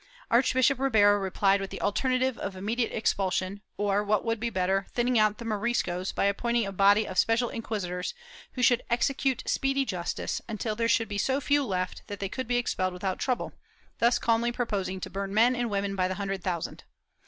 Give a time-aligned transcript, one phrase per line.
[0.31, 5.05] Archbishop Ribera replied with the alternative of immediate expulsion or, what would be better, thin
[5.05, 8.15] ning out the Moriscos by appointing a body of special inquisitors,
[8.53, 12.47] who should execute speedy justice, until there should be so few left that they could
[12.47, 13.53] be expelled without trouble,
[13.99, 16.83] thus calmly proposing to burn men and women by the hundred thousand.